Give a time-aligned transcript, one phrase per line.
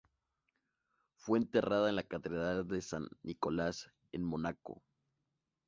[1.13, 4.81] Fue enterrada en la Catedral de San Nicolás, en Mónaco.